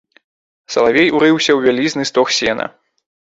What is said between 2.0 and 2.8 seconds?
стог сена.